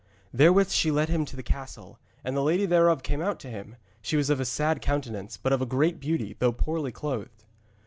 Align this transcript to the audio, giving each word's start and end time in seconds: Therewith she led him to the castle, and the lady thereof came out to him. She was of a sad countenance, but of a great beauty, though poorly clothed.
Therewith 0.33 0.71
she 0.71 0.89
led 0.89 1.09
him 1.09 1.25
to 1.25 1.35
the 1.35 1.43
castle, 1.43 1.99
and 2.23 2.35
the 2.35 2.41
lady 2.41 2.65
thereof 2.65 3.03
came 3.03 3.21
out 3.21 3.39
to 3.41 3.49
him. 3.51 3.75
She 4.01 4.17
was 4.17 4.31
of 4.31 4.39
a 4.39 4.45
sad 4.45 4.81
countenance, 4.81 5.37
but 5.37 5.53
of 5.53 5.61
a 5.61 5.65
great 5.67 5.99
beauty, 5.99 6.35
though 6.39 6.53
poorly 6.53 6.91
clothed. 6.91 7.45